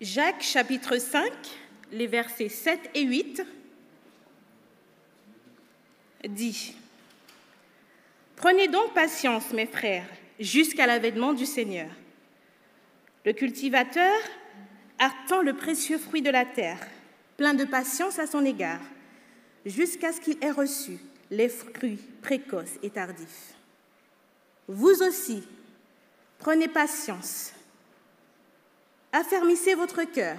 [0.00, 1.30] Jacques chapitre 5,
[1.92, 3.42] les versets 7 et 8
[6.26, 6.74] dit
[8.34, 10.06] Prenez donc patience, mes frères,
[10.38, 11.90] jusqu'à l'avènement du Seigneur.
[13.26, 14.16] Le cultivateur
[14.98, 16.80] attend le précieux fruit de la terre,
[17.36, 18.80] plein de patience à son égard,
[19.66, 20.98] jusqu'à ce qu'il ait reçu
[21.30, 23.52] les fruits précoces et tardifs.
[24.66, 25.42] Vous aussi,
[26.38, 27.52] prenez patience,
[29.12, 30.36] affermissez votre cœur,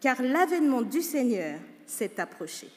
[0.00, 2.68] car l'avènement du Seigneur s'est approché.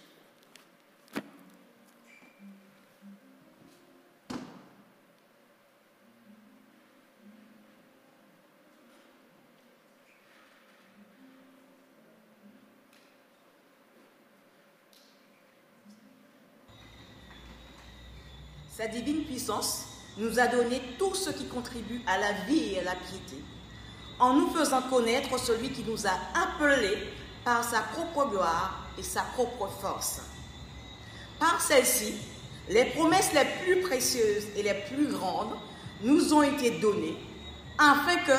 [18.75, 19.85] Sa divine puissance
[20.17, 23.41] nous a donné tout ce qui contribue à la vie et à la piété,
[24.19, 26.97] en nous faisant connaître celui qui nous a appelés
[27.43, 30.21] par sa propre gloire et sa propre force.
[31.39, 32.15] Par celle-ci,
[32.69, 35.55] les promesses les plus précieuses et les plus grandes
[36.01, 37.17] nous ont été données
[37.77, 38.31] afin que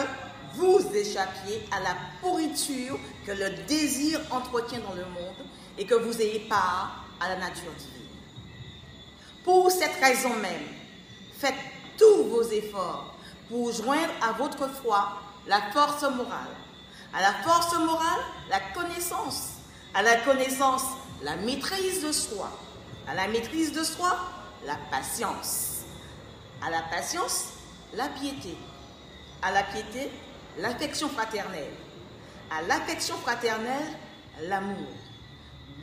[0.54, 5.46] vous échappiez à la pourriture que le désir entretient dans le monde
[5.78, 7.92] et que vous ayez part à la nature divine.
[9.44, 10.62] Pour cette raison même,
[11.38, 11.54] faites
[11.98, 13.14] tous vos efforts
[13.48, 16.54] pour joindre à votre foi la force morale.
[17.12, 19.52] À la force morale, la connaissance.
[19.94, 20.84] À la connaissance,
[21.22, 22.50] la maîtrise de soi.
[23.08, 24.16] À la maîtrise de soi,
[24.66, 25.84] la patience.
[26.64, 27.52] À la patience,
[27.94, 28.56] la piété.
[29.42, 30.10] À la piété,
[30.58, 31.72] l'affection fraternelle.
[32.50, 33.86] À l'affection fraternelle,
[34.42, 34.88] l'amour.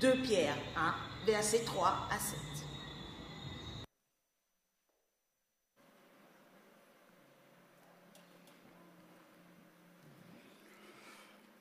[0.02, 0.94] 2 Pierre 1,
[1.26, 2.43] versets 3 à 7.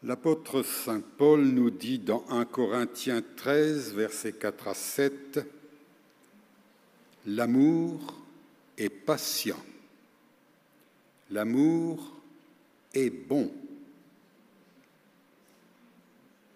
[0.04, 5.46] L'apôtre Saint Paul nous dit dans 1 Corinthiens 13, versets 4 à 7,
[7.26, 8.20] L'amour
[8.76, 9.64] est patient,
[11.30, 12.20] l'amour
[12.92, 13.52] est bon.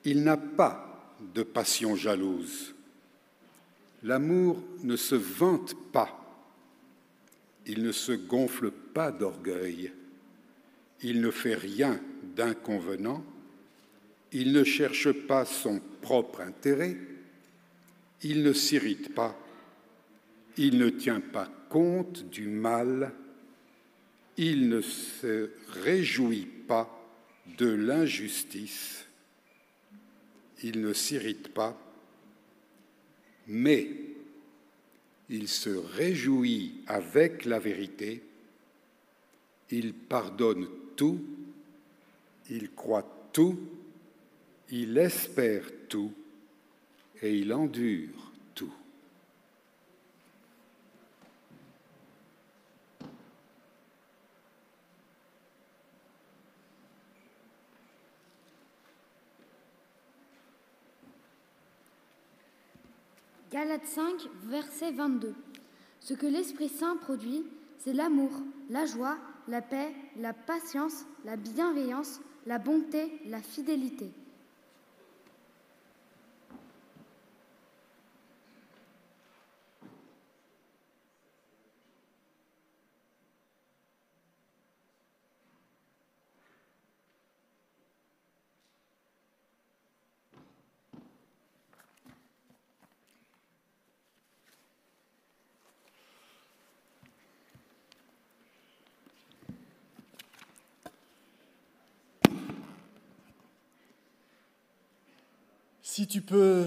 [0.05, 2.75] Il n'a pas de passion jalouse.
[4.03, 6.19] L'amour ne se vante pas,
[7.65, 9.93] il ne se gonfle pas d'orgueil,
[11.03, 12.01] il ne fait rien
[12.35, 13.23] d'inconvenant
[14.33, 16.97] il ne cherche pas son propre intérêt,
[18.23, 19.37] il ne s'irrite pas,
[20.57, 23.13] il ne tient pas compte du mal,
[24.37, 26.91] il ne se réjouit pas
[27.59, 29.07] de l'injustice,
[30.63, 31.79] il ne s'irrite pas,
[33.47, 33.89] mais
[35.29, 38.23] il se réjouit avec la vérité,
[39.71, 41.21] il pardonne tout,
[42.51, 43.59] il croit tout,
[44.71, 46.13] il espère tout
[47.23, 48.73] et il endure tout.
[63.53, 64.05] Galates 5,
[64.45, 65.35] verset 22.
[66.01, 67.45] Ce que l'Esprit Saint produit,
[67.79, 68.33] c'est l'amour,
[68.69, 69.17] la joie,
[69.49, 74.11] la paix, la patience, la bienveillance, la bonté, la fidélité.
[105.97, 106.67] Si tu peux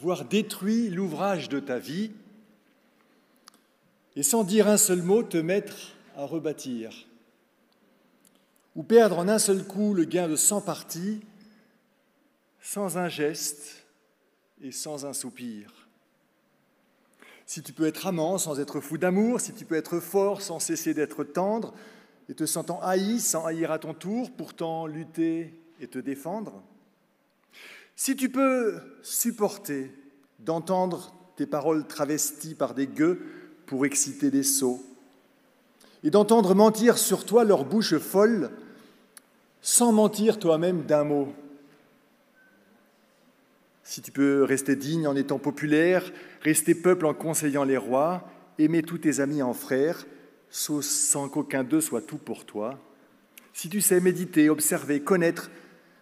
[0.00, 2.12] voir détruit l'ouvrage de ta vie
[4.14, 7.08] et sans dire un seul mot te mettre à rebâtir,
[8.76, 11.22] ou perdre en un seul coup le gain de cent parties,
[12.60, 13.84] sans un geste
[14.62, 15.88] et sans un soupir.
[17.46, 20.60] Si tu peux être amant sans être fou d'amour, si tu peux être fort sans
[20.60, 21.74] cesser d'être tendre,
[22.28, 26.62] et te sentant haï sans haïr à ton tour, pourtant lutter et te défendre,
[27.98, 29.90] si tu peux supporter
[30.38, 33.20] d'entendre tes paroles travesties par des gueux
[33.66, 34.80] pour exciter des sots,
[36.04, 38.52] et d'entendre mentir sur toi leur bouche folle,
[39.62, 41.34] sans mentir toi-même d'un mot,
[43.82, 46.12] si tu peux rester digne en étant populaire,
[46.42, 48.30] rester peuple en conseillant les rois,
[48.60, 50.06] aimer tous tes amis en frères,
[50.50, 52.78] sans qu'aucun d'eux soit tout pour toi,
[53.52, 55.50] si tu sais méditer, observer, connaître,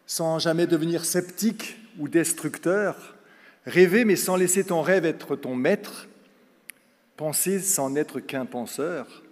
[0.05, 3.15] sans jamais devenir sceptique ou destructeur,
[3.65, 6.09] rêver mais sans laisser ton rêve être ton maître,
[7.17, 9.23] penser sans n'être qu'un penseur,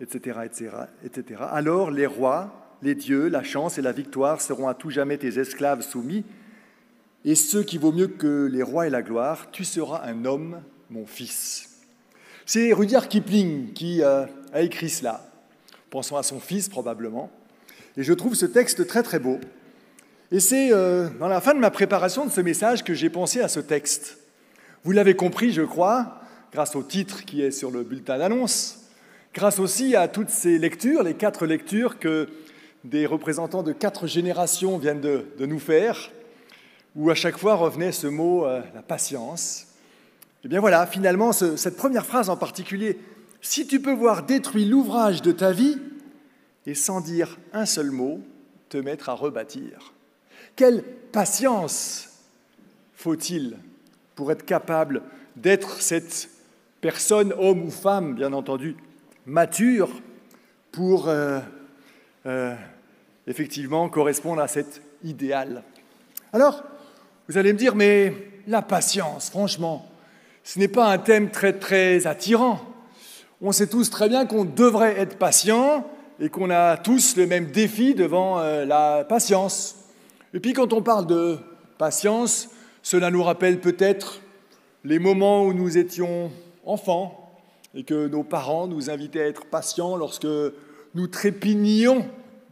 [0.00, 0.70] etc., etc.,
[1.04, 1.42] etc.
[1.50, 5.38] Alors les rois, les dieux, la chance et la victoire seront à tout jamais tes
[5.38, 6.24] esclaves soumis,
[7.24, 10.62] et ce qui vaut mieux que les rois et la gloire, tu seras un homme,
[10.88, 11.68] mon fils.
[12.46, 15.30] C'est Rudyard Kipling qui euh, a écrit cela,
[15.90, 17.30] pensant à son fils probablement.
[17.96, 19.38] Et je trouve ce texte très très beau.
[20.32, 23.40] Et c'est euh, dans la fin de ma préparation de ce message que j'ai pensé
[23.40, 24.18] à ce texte.
[24.84, 26.20] Vous l'avez compris, je crois,
[26.52, 28.78] grâce au titre qui est sur le bulletin d'annonce,
[29.34, 32.28] grâce aussi à toutes ces lectures, les quatre lectures que
[32.84, 36.12] des représentants de quatre générations viennent de, nous faire,
[36.94, 39.66] où à chaque fois revenait ce mot, euh, la patience.
[40.42, 43.00] Et eh bien voilà, finalement, cette première phrase en particulier,
[43.40, 45.78] si tu peux voir détruit l'ouvrage de ta vie,
[46.66, 48.20] et sans dire un seul mot,
[48.68, 49.92] te mettre à rebâtir.
[50.56, 50.82] Quelle
[51.12, 52.08] patience
[52.94, 53.56] faut-il
[54.14, 55.02] pour être capable
[55.36, 56.28] d'être cette
[56.80, 58.76] personne, homme ou femme, bien entendu,
[59.26, 59.90] mature,
[60.72, 61.40] pour euh,
[62.26, 62.54] euh,
[63.26, 65.62] effectivement correspondre à cet idéal?
[66.32, 66.62] Alors,
[67.28, 68.14] vous allez me dire, mais
[68.46, 69.88] la patience, franchement,
[70.44, 72.60] ce n'est pas un thème très très attirant.
[73.40, 75.86] On sait tous très bien qu'on devrait être patient
[76.20, 79.76] et qu'on a tous le même défi devant euh, la patience.
[80.32, 81.38] Et puis quand on parle de
[81.78, 82.48] patience,
[82.82, 84.20] cela nous rappelle peut-être
[84.84, 86.30] les moments où nous étions
[86.64, 87.40] enfants
[87.74, 90.26] et que nos parents nous invitaient à être patients lorsque
[90.94, 92.06] nous trépignions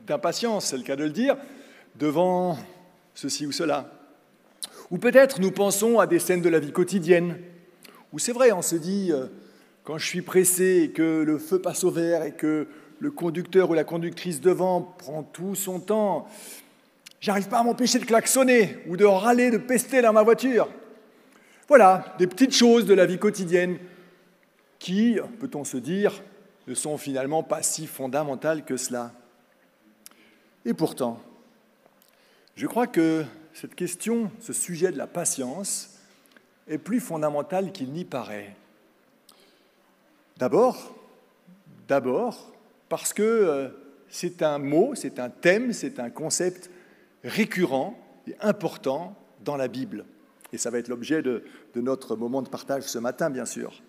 [0.07, 1.37] d'impatience, c'est le cas de le dire,
[1.97, 2.57] devant
[3.15, 3.93] ceci ou cela.
[4.91, 7.37] Ou peut-être nous pensons à des scènes de la vie quotidienne,
[8.13, 9.27] où c'est vrai, on se dit, euh,
[9.85, 12.67] quand je suis pressé et que le feu passe au vert et que
[13.01, 16.27] le conducteur ou la conductrice devant prend tout son temps,
[17.21, 20.69] j'arrive pas à m'empêcher de klaxonner ou de râler, de pester dans ma voiture.
[21.69, 23.79] Voilà, des petites choses de la vie quotidienne
[24.79, 26.23] qui, peut-on se dire,
[26.67, 29.13] ne sont finalement pas si fondamentales que cela.
[30.65, 31.21] Et pourtant,
[32.57, 35.99] je crois que cette question, ce sujet de la patience,
[36.69, 38.55] est plus fondamental qu'il n'y paraît.
[40.37, 40.95] D'abord,
[41.89, 42.53] d'abord,
[42.89, 43.69] parce que euh,
[44.09, 46.71] c'est un mot, c'est un thème, c'est un concept
[47.25, 50.05] récurrent et important dans la Bible.
[50.53, 51.43] Et ça va être l'objet de,
[51.77, 53.83] notre moment de partage ce matin, bien sûr.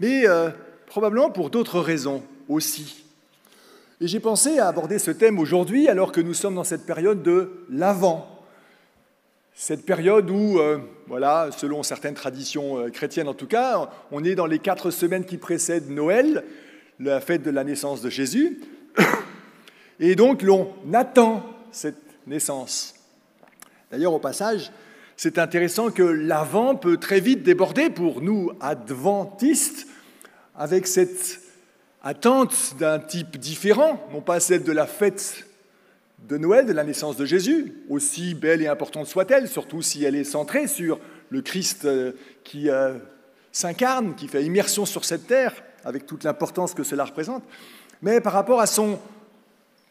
[0.00, 0.50] Mais euh,
[0.86, 3.04] probablement pour d'autres raisons aussi.
[4.00, 7.22] Et j'ai pensé à aborder ce thème aujourd'hui alors que nous sommes dans cette période
[7.22, 8.26] de l'Avent.
[9.54, 14.34] Cette période où, euh, voilà, selon certaines traditions euh, chrétiennes en tout cas, on est
[14.34, 16.44] dans les quatre semaines qui précèdent Noël,
[16.98, 18.60] la fête de la naissance de Jésus.
[20.00, 22.09] Et donc l'on attend cette
[23.90, 24.72] D'ailleurs, au passage,
[25.16, 29.86] c'est intéressant que l'Avent peut très vite déborder pour nous, adventistes,
[30.56, 31.40] avec cette
[32.02, 35.46] attente d'un type différent, non pas celle de la fête
[36.28, 40.14] de Noël, de la naissance de Jésus, aussi belle et importante soit-elle, surtout si elle
[40.14, 40.98] est centrée sur
[41.30, 42.12] le Christ euh,
[42.44, 42.94] qui euh,
[43.52, 47.42] s'incarne, qui fait immersion sur cette terre, avec toute l'importance que cela représente,
[48.02, 48.98] mais par rapport à son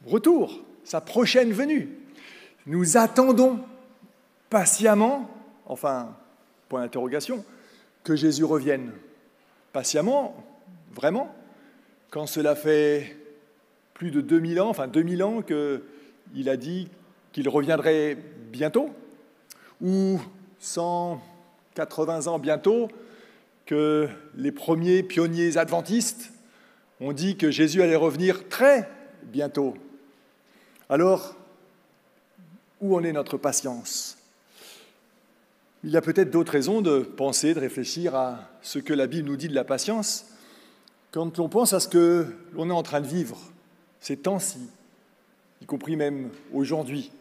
[0.06, 1.99] retour, sa prochaine venue.
[2.70, 3.62] Nous attendons
[4.52, 5.28] patiemment,
[5.66, 6.16] enfin,
[6.68, 7.44] point d'interrogation,
[8.04, 8.92] que Jésus revienne.
[9.74, 10.36] Patiemment,
[10.94, 11.36] vraiment
[12.12, 13.18] quand cela fait
[13.96, 16.90] plus de 2000 ans, enfin 2000 ans qu'il a dit
[17.32, 18.16] qu'il reviendrait
[18.52, 18.92] bientôt,
[19.82, 20.22] ou
[20.60, 22.88] 180 ans bientôt
[23.66, 26.32] que les premiers pionniers adventistes
[27.02, 28.88] ont dit que Jésus allait revenir très
[29.24, 29.74] bientôt.
[30.88, 31.36] Alors,
[32.82, 34.18] où en est notre patience?
[35.84, 39.30] Il y a peut-être d'autres raisons de penser, de réfléchir à ce que la Bible
[39.30, 40.26] nous dit de la patience.
[41.12, 43.38] Quand on pense à ce que l'on est en train de vivre
[44.02, 44.60] ces temps-ci,
[45.62, 47.12] y compris même aujourd'hui,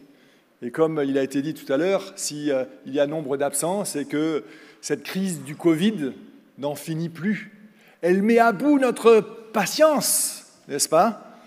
[0.61, 3.85] et comme il a été dit tout à l'heure, s'il euh, y a nombre d'absents,
[3.85, 4.43] c'est que
[4.81, 6.11] cette crise du Covid
[6.57, 7.57] n'en finit plus.
[8.01, 9.21] Elle met à bout notre
[9.53, 11.37] patience, n'est-ce pas?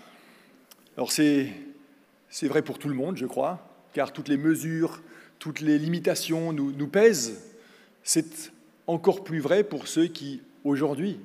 [0.97, 1.47] Alors c'est
[2.41, 5.01] vrai pour tout le monde, je crois, car toutes les mesures,
[5.39, 7.43] toutes les limitations nous, pèsent.
[8.03, 8.51] C'est
[8.87, 11.19] encore plus vrai pour ceux qui, aujourd'hui,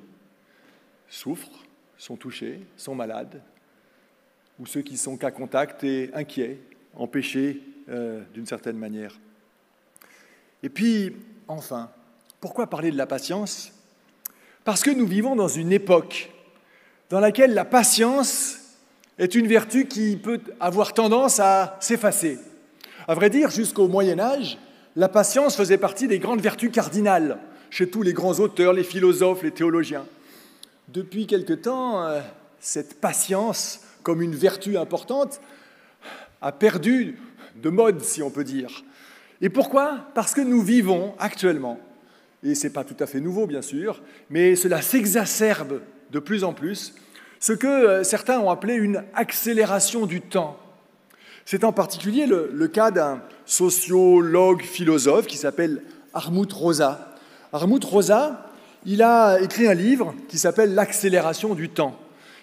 [1.09, 1.65] souffrent,
[1.97, 3.41] sont touchés, sont malades,
[4.59, 6.59] ou ceux qui sont cas contact et inquiets,
[6.95, 9.19] empêchés euh, d'une certaine manière.
[10.63, 11.15] Et puis,
[11.47, 11.89] enfin,
[12.39, 13.71] pourquoi parler de la patience?
[14.63, 16.29] Parce que nous vivons dans une époque
[17.09, 18.77] dans laquelle la patience
[19.17, 22.37] est une vertu qui peut avoir tendance à s'effacer.
[23.09, 24.59] À vrai dire, jusqu'au Moyen Âge,
[24.95, 27.39] la patience faisait partie des grandes vertus cardinales
[27.71, 30.05] chez tous les grands auteurs, les philosophes, les théologiens.
[30.89, 32.19] Depuis quelque temps, euh,
[32.59, 35.41] cette patience, comme une vertu importante,
[36.43, 37.17] a perdu
[37.55, 38.83] de mode, si on peut dire.
[39.41, 40.05] Et pourquoi?
[40.13, 41.79] Parce que nous vivons actuellement,
[42.43, 46.43] et ce n'est pas tout à fait nouveau bien sûr, mais cela s'exacerbe de plus
[46.43, 46.93] en plus,
[47.39, 50.59] ce que euh, certains ont appelé une accélération du temps.
[51.51, 55.81] C'est en particulier le, cas d'un sociologue philosophe qui s'appelle
[56.13, 57.15] Armut Rosa.
[57.51, 58.51] Armut Rosa,
[58.85, 61.99] il a écrit un livre qui s'appelle L'accélération du temps.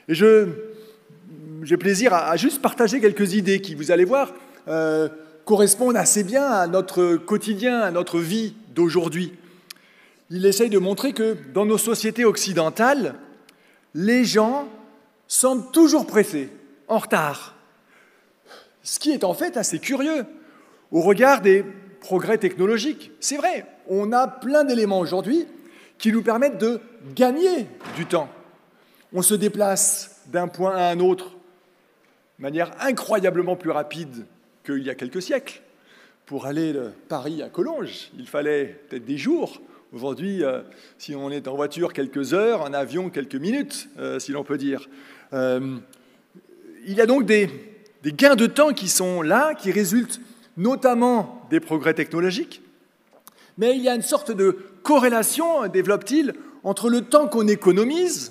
[0.08, 4.32] Et j'ai plaisir à, juste partager quelques idées qui, vous allez voir,
[4.66, 5.08] euh,
[5.44, 9.32] correspondent assez bien à notre quotidien, à notre vie d'aujourd'hui.
[10.30, 13.14] Il essaye de montrer que dans nos sociétés occidentales,
[13.94, 14.66] les gens
[15.28, 16.50] semblent toujours pressés,
[16.88, 17.55] en retard.
[18.86, 20.24] Ce qui est en fait assez curieux
[20.92, 21.64] au regard des
[21.98, 23.10] progrès technologiques.
[23.18, 25.44] C'est vrai, on a plein d'éléments aujourd'hui
[25.98, 26.80] qui nous permettent de
[27.16, 27.66] gagner
[27.96, 28.28] du temps.
[29.12, 31.32] On se déplace d'un point à un autre
[32.38, 34.24] de manière incroyablement plus rapide
[34.64, 35.62] qu'il y a quelques siècles.
[36.24, 39.60] Pour aller de Paris à Collonges, il fallait peut-être des jours.
[39.92, 40.62] Aujourd'hui, euh,
[40.96, 44.58] si on est en voiture quelques heures, en avion quelques minutes, euh, si l'on peut
[44.58, 44.88] dire.
[45.32, 45.76] Euh,
[46.86, 47.50] il y a donc des,
[48.06, 50.20] des gains de temps qui sont là, qui résultent
[50.56, 52.62] notamment des progrès technologiques,
[53.58, 58.30] mais il y a une sorte de corrélation, développe-t-il, entre le temps qu'on économise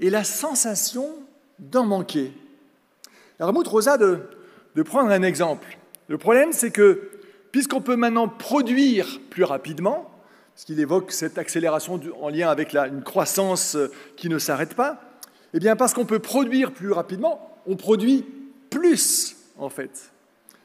[0.00, 1.08] et la sensation
[1.58, 2.30] d'en manquer.
[3.40, 4.20] Alors, Rosa de,
[4.84, 5.78] prendre un exemple.
[6.08, 7.08] Le problème, c'est que
[7.52, 10.10] puisqu'on peut maintenant produire plus rapidement,
[10.56, 13.78] ce qu'il évoque cette accélération en lien avec une croissance
[14.16, 15.00] qui ne s'arrête pas,
[15.54, 18.26] eh bien parce qu'on peut produire plus rapidement, on produit
[18.70, 20.12] plus en fait.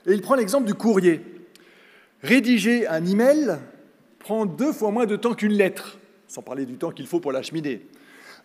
[0.05, 1.21] Et il prend l'exemple du courrier.
[2.21, 3.57] Rédiger un email
[4.19, 7.31] prend deux fois moins de temps qu'une lettre, sans parler du temps qu'il faut pour
[7.31, 7.85] l'acheminer.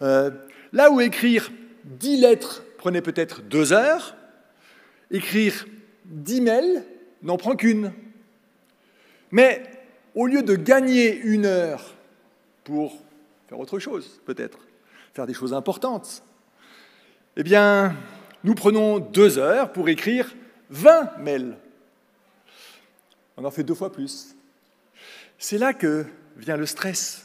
[0.02, 0.30] Euh,
[0.72, 1.50] là où écrire
[1.84, 4.16] dix lettres prenait peut-être deux heures,
[5.10, 5.66] écrire
[6.04, 6.84] dix mails
[7.22, 7.92] n'en prend qu'une.
[9.30, 9.62] Mais
[10.14, 11.94] au lieu de gagner une heure
[12.64, 12.98] pour
[13.48, 14.58] faire autre chose, peut-être,
[15.14, 16.22] faire des choses importantes,
[17.36, 17.94] eh bien,
[18.44, 20.34] nous prenons deux heures pour écrire
[20.70, 21.56] 20 mails.
[23.36, 24.34] On en fait deux fois plus.
[25.38, 26.04] C'est là que
[26.36, 27.24] vient le stress.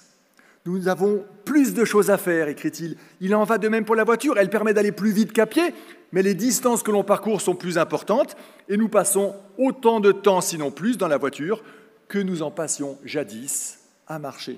[0.65, 2.95] Nous avons plus de choses à faire, écrit-il.
[3.19, 4.37] Il en va de même pour la voiture.
[4.37, 5.73] Elle permet d'aller plus vite qu'à pied,
[6.11, 8.37] mais les distances que l'on parcourt sont plus importantes
[8.69, 11.63] et nous passons autant de temps, sinon plus, dans la voiture
[12.07, 14.57] que nous en passions jadis à marcher.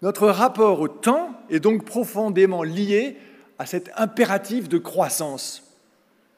[0.00, 3.16] Notre rapport au temps est donc profondément lié
[3.62, 5.62] à cet impératif de croissance.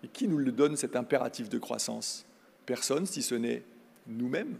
[0.02, 2.26] Et qui nous le donne, cet impératif de croissance?
[2.66, 3.62] Personne, si ce n'est
[4.07, 4.59] nous-mêmes.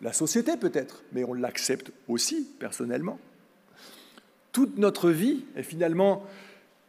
[0.00, 3.20] La société peut-être, mais on l'accepte aussi personnellement.
[4.50, 6.24] Toute notre vie est finalement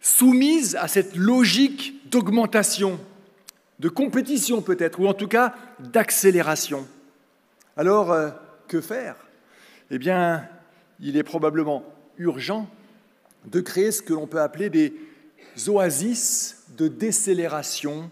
[0.02, 3.00] soumise à cette logique d'augmentation,
[3.78, 6.88] de compétition peut-être, ou en tout cas d'accélération.
[7.78, 8.32] Alors, euh,
[8.68, 9.16] que faire?
[9.92, 10.50] Eh bien,
[11.00, 11.84] il est probablement
[12.18, 12.68] urgent
[13.46, 14.94] de créer ce que l'on peut appeler des
[15.68, 18.10] oasis de décélération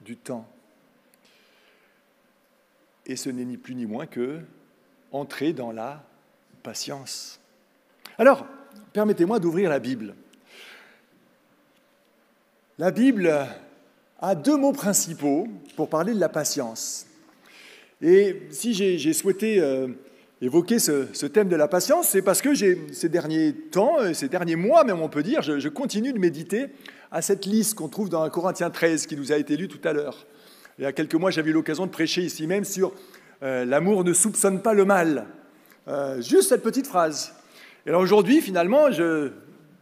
[0.00, 0.48] du temps.
[3.06, 4.40] Et ce n'est ni plus ni moins que
[5.10, 6.04] entrer dans la
[6.62, 7.40] patience.
[8.18, 8.46] Alors,
[8.92, 10.14] permettez-moi d'ouvrir la Bible.
[12.78, 13.46] La Bible
[14.20, 17.06] a deux mots principaux pour parler de la patience.
[18.00, 19.88] Et si j'ai souhaité euh,
[20.42, 24.56] évoquer ce, thème de la patience, c'est parce que ces derniers temps, euh, ces derniers
[24.56, 26.66] mois même on peut dire, je, continue de méditer
[27.12, 29.80] à cette liste qu'on trouve dans 1 Corinthiens 13 qui nous a été lue tout
[29.84, 30.26] à l'heure.
[30.78, 32.92] Il y a quelques mois, j'avais eu l'occasion de prêcher ici même sur
[33.44, 35.26] euh, l'amour ne soupçonne pas le mal.
[36.18, 37.32] juste cette petite phrase.
[37.86, 39.30] Et alors aujourd'hui, finalement, je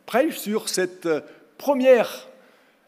[0.06, 1.08] prêche sur cette
[1.58, 2.28] première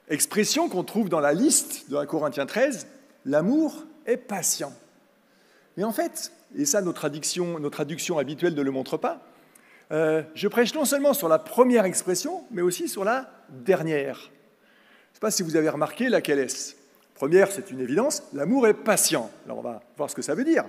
[0.09, 2.87] expression qu'on trouve dans la liste de 1 Corinthiens 13,
[3.25, 4.73] l'amour est patient.
[5.77, 9.21] Mais en fait, et ça nos traductions, nos traductions habituelles ne le montrent pas,
[9.91, 14.17] euh, je prêche non seulement sur la première expression, mais aussi sur la dernière.
[14.17, 16.75] Je ne sais pas si vous avez remarqué laquelle est-ce.
[17.15, 19.31] Première, c'est une évidence, l'amour est patient.
[19.45, 20.65] Alors on va voir ce que ça veut dire.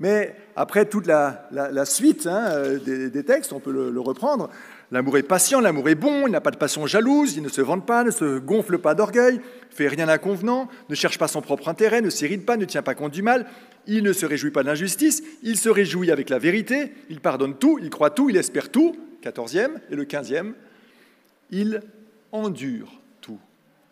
[0.00, 4.50] Mais après toute la, suite hein, euh, des, textes, on peut le reprendre.
[4.92, 7.60] L'amour est patient, l'amour est bon, il n'a pas de passion jalouse, il ne se
[7.60, 9.40] vante pas, ne se gonfle pas d'orgueil,
[9.70, 12.96] fait rien d'inconvenant, ne cherche pas son propre intérêt, ne s'irrite pas, ne tient pas
[12.96, 13.46] compte du mal,
[13.86, 17.56] il ne se réjouit pas de l'injustice, il se réjouit avec la vérité, il pardonne
[17.56, 20.54] tout, il croit tout, il espère tout, quatorzième, et le quinzième,
[21.52, 21.82] il
[22.32, 23.38] endure tout.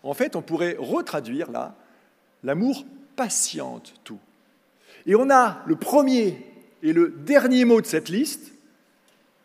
[0.03, 1.77] En fait, on pourrait retraduire là,
[2.43, 2.85] l'amour
[3.15, 4.19] patiente tout.
[5.09, 6.37] Et on a le premier
[6.83, 8.53] et le dernier mot de cette liste,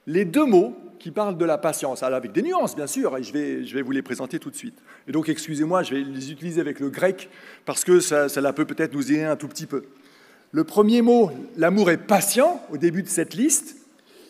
[0.05, 3.32] les deux mots qui parlent de la patience, avec des nuances bien sûr, et je
[3.32, 4.77] vais, je vais vous les présenter tout de suite.
[5.08, 7.29] Et donc excusez-moi, je vais les utiliser avec le grec
[7.65, 9.86] parce que ça, ça peut peut-être nous aider un tout petit peu.
[10.51, 13.77] Le premier mot, l'amour est patient, au début de cette liste.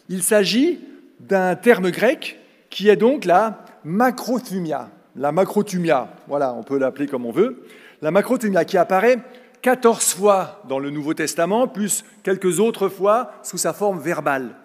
[0.09, 0.79] Il s'agit
[1.19, 4.91] d'un terme grec qui est donc la macrothumia.
[5.15, 7.63] La macrothumia, voilà, on peut l'appeler comme on veut.
[8.03, 9.17] La macrothumia qui apparaît
[9.63, 14.57] 14 fois dans le Nouveau Testament, plus quelques autres fois sous sa forme verbale.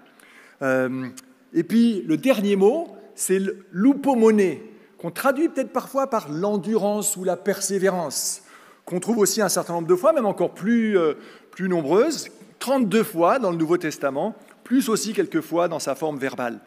[0.61, 1.07] Euh,
[1.55, 3.41] et puis le dernier mot, c'est
[3.71, 4.61] l'upomoné,
[4.99, 8.43] qu'on traduit peut-être parfois par l'endurance ou la persévérance,
[8.85, 11.15] qu'on trouve aussi un certain nombre de fois, même encore plus, euh,
[11.53, 12.29] plus nombreuses,
[12.59, 16.59] 32 fois dans le Nouveau Testament, plus aussi quelques fois dans sa forme verbale.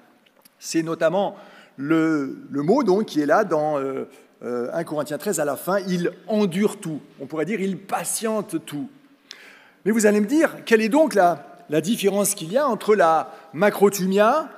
[0.57, 1.35] C'est notamment
[1.75, 4.05] le, mot donc, qui est là dans euh,
[4.41, 6.99] 1 euh, Corinthiens 13 à la fin, il endure tout.
[7.19, 8.89] On pourrait dire il patiente tout.
[9.85, 12.95] Mais vous allez me dire, quelle est donc la, la différence qu'il y a entre
[12.95, 14.49] la macrotumia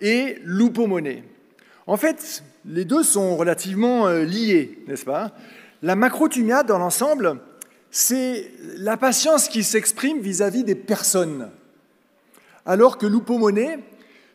[0.00, 1.24] et l'upomoné
[1.86, 5.32] En fait, les deux sont relativement euh, liés, n'est-ce pas?
[5.82, 7.38] La macrotumia, dans l'ensemble,
[7.90, 11.50] c'est la patience qui s'exprime vis-à-vis des personnes,
[12.64, 13.78] alors que l'upomoné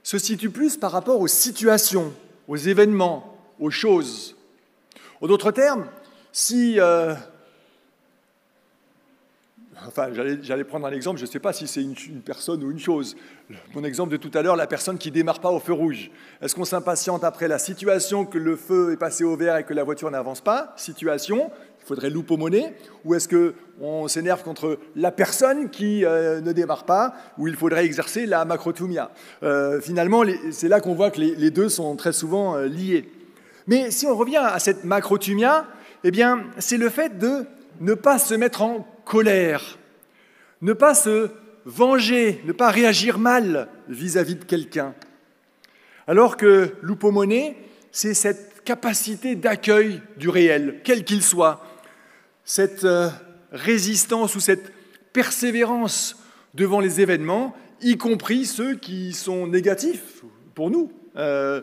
[0.04, 2.14] se situe plus par rapport aux situations,
[2.48, 4.36] aux événements, aux choses.
[5.22, 5.86] En d'autres termes,
[6.32, 6.80] si...
[6.80, 7.14] Euh,
[9.88, 10.10] enfin,
[10.42, 13.16] j'allais prendre un exemple, je ne sais pas si c'est une, personne ou une chose.
[13.76, 16.10] Mon exemple de tout à l'heure, la personne qui ne démarre pas au feu rouge.
[16.42, 19.76] Est-ce qu'on s'impatiente après la situation que le feu est passé au vert et que
[19.76, 20.74] la voiture n'avance pas?
[20.76, 22.74] Situation, il faudrait louper monnaie.
[23.06, 27.86] Ou est-ce qu'on s'énerve contre la personne qui euh, ne démarre pas, ou il faudrait
[27.86, 29.12] exercer la macrotumia?
[29.44, 33.08] Euh, Finalement, c'est là qu'on voit que les, deux sont très souvent liés.
[33.68, 35.68] Mais si on revient à cette macrotumia,
[36.04, 37.46] eh bien, c'est le fait de
[37.80, 39.78] ne pas se mettre en colère,
[40.62, 41.30] ne pas se
[41.66, 44.94] venger, ne pas réagir mal vis-à-vis de quelqu'un.
[46.08, 47.58] Alors que l'upomoné,
[47.92, 51.66] c'est cette capacité d'accueil du réel, quel qu'il soit,
[52.44, 53.10] cette euh,
[53.52, 54.72] résistance ou cette
[55.14, 56.18] persévérance
[56.54, 60.92] devant les événements, y compris ceux qui sont négatifs pour nous.
[61.18, 61.62] Euh,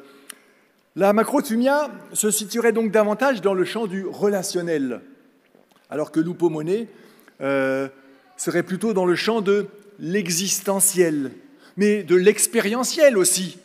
[0.98, 5.00] la macrotumia se situerait donc davantage dans le champ du relationnel,
[5.90, 6.88] alors que l'upomoné
[7.40, 7.88] euh,
[8.36, 9.68] serait plutôt dans le champ de
[10.00, 11.30] l'existentiel,
[11.76, 13.58] mais de l'expérientiel aussi,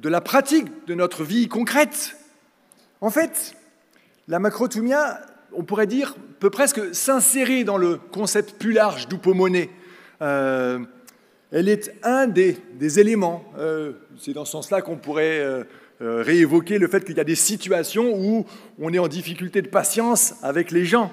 [0.00, 2.16] de la pratique de notre vie concrète.
[3.02, 3.56] En fait,
[4.26, 5.20] la macrotumia,
[5.52, 9.68] on pourrait dire, peut presque s'insérer dans le concept plus large d'upomoné.
[10.22, 10.78] Euh,
[11.52, 12.58] elle est un des,
[12.98, 15.66] éléments, euh, c'est dans ce sens-là qu'on pourrait
[16.04, 18.44] euh, réévoquer le fait qu'il y a des situations où
[18.78, 21.10] on est en difficulté de patience avec les gens.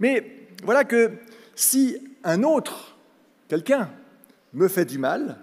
[0.00, 1.12] Mais voilà que
[1.54, 2.96] si un autre,
[3.48, 3.90] quelqu'un,
[4.54, 5.36] me fait du mal,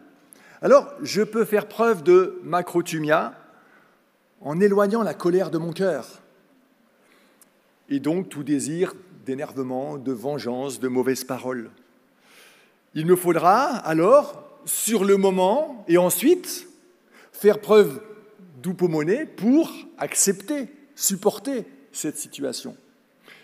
[0.63, 3.37] alors je peux faire preuve de macrotumia
[4.41, 6.23] en éloignant la colère de mon cœur.
[7.89, 8.95] Et donc tout désir
[9.27, 11.69] d'énervement, de vengeance, de mauvaises paroles.
[12.95, 16.67] Il me faudra alors, sur le moment, et ensuite,
[17.31, 18.01] faire preuve
[18.65, 22.75] d'upomoné pour accepter, supporter cette situation.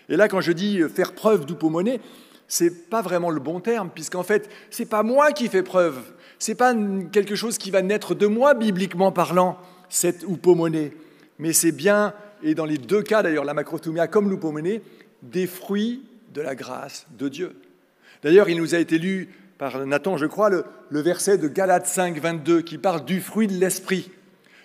[0.08, 2.00] Et là, quand je dis faire preuve d'upomoné,
[2.48, 5.62] ce n'est pas vraiment le bon terme, puisqu'en fait, ce n'est pas moi qui fais
[5.62, 6.00] preuve,
[6.38, 6.74] ce n'est pas
[7.12, 9.58] quelque chose qui va naître de moi, bibliquement parlant,
[9.88, 10.92] cette upomoné,
[11.38, 14.82] mais c'est bien, et dans les deux cas d'ailleurs, la macrotomia comme l'upomoné,
[15.22, 16.02] des fruits
[16.34, 17.54] de la grâce de Dieu.
[18.24, 21.86] D'ailleurs, il nous a été lu par Nathan, je crois, le, le verset de Galates
[21.86, 24.10] 5, 22, qui parle du fruit de l'esprit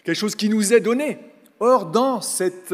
[0.08, 1.18] quelque chose qui nous est donné.
[1.60, 2.74] Or, dans cette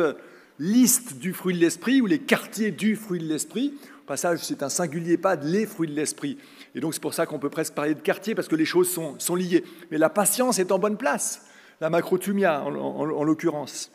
[0.59, 4.61] liste du fruit de l'esprit, ou les quartiers du fruit de l'esprit, au passage, c'est
[4.61, 6.37] un singulier, pas les fruits de l'esprit.
[6.75, 8.87] Et donc, c'est pour ça qu'on peut presque parler de quartier, parce que les choses
[8.87, 9.63] sont, liées.
[9.89, 11.47] Mais la patience est en bonne place,
[11.81, 13.89] la macrotumia en, l'occurrence.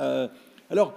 [0.00, 0.28] Euh,
[0.70, 0.94] alors,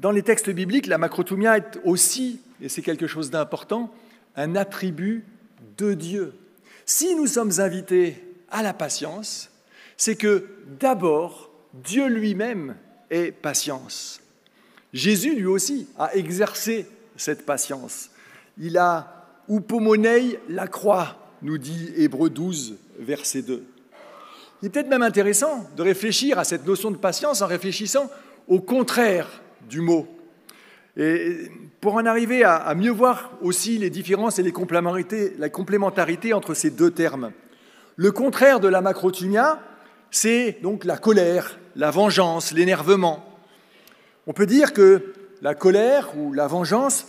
[0.00, 3.92] dans les textes bibliques, la macrotumia est aussi, et c'est quelque chose d'important,
[4.36, 5.22] un attribut
[5.76, 6.32] de Dieu.
[6.86, 9.50] Si nous sommes invités à la patience,
[10.00, 10.46] c'est que
[10.80, 12.74] d'abord, Dieu lui-même
[13.10, 14.22] est patience.
[14.94, 16.86] Jésus, lui aussi, a exercé
[17.16, 18.08] cette patience.
[18.56, 23.62] Il a upomonei la croix, nous dit Hébreu 12, verset 2.
[24.62, 28.10] Il est peut-être même intéressant de réfléchir à cette notion de patience en réfléchissant
[28.48, 30.08] au contraire du mot.
[30.96, 31.50] Et
[31.82, 34.54] pour en arriver à, mieux voir aussi les différences et les
[35.36, 37.32] la complémentarité entre ces deux termes.
[37.96, 39.60] Le contraire de la macrotumia,
[40.10, 43.24] c'est donc la colère, la vengeance, l'énervement.
[44.26, 47.06] On peut dire que la colère ou la vengeance,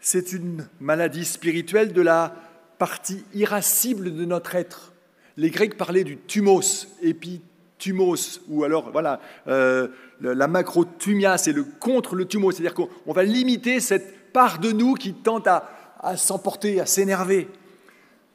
[0.00, 2.34] c'est une maladie spirituelle de la
[2.78, 4.92] partie irascible de notre être.
[5.36, 9.88] Les Grecs parlaient du thumos, épitumos, ou alors, voilà, euh,
[10.20, 14.94] la macrotumia, c'est le contre le thumos, c'est-à-dire qu'on va limiter cette part de nous
[14.94, 17.48] qui tente à s'emporter, à s'énerver.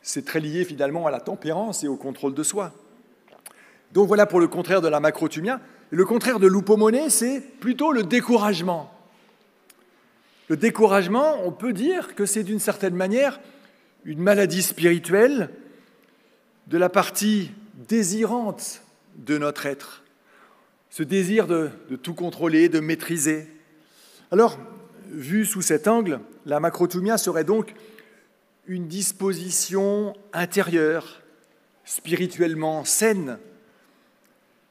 [0.01, 2.71] C'est très lié finalement à la tempérance et au contrôle de soi.
[3.93, 5.59] Donc voilà pour le contraire de la macrotumia.
[5.89, 8.91] Le contraire de l'upomoné, c'est plutôt le découragement.
[10.49, 13.39] Le découragement, on peut dire que c'est d'une certaine manière
[14.05, 15.49] une maladie spirituelle
[16.67, 17.51] de la partie
[17.89, 18.81] désirante
[19.17, 20.03] de notre être,
[20.89, 21.69] ce désir de,
[22.01, 23.47] tout contrôler, de maîtriser.
[24.31, 24.57] Alors,
[25.09, 27.73] vu sous cet angle, la macrotumia serait donc
[28.67, 31.21] une disposition intérieure,
[31.85, 33.37] spirituellement saine,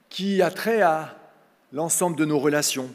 [0.09, 1.16] qui a trait à
[1.73, 2.90] l'ensemble de nos relations,